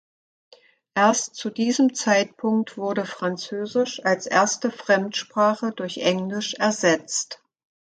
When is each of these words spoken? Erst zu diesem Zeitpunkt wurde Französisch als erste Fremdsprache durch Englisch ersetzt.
Erst 0.95 1.35
zu 1.35 1.51
diesem 1.51 1.93
Zeitpunkt 1.93 2.75
wurde 2.75 3.05
Französisch 3.05 4.01
als 4.03 4.25
erste 4.25 4.71
Fremdsprache 4.71 5.73
durch 5.73 5.99
Englisch 5.99 6.55
ersetzt. 6.55 7.43